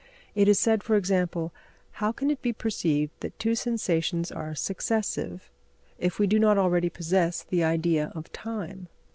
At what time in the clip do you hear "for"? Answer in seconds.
0.81-0.95